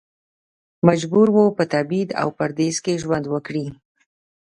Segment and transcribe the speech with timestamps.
[0.87, 3.65] مجبور و په تبعید او پردیس کې ژوند وکړي.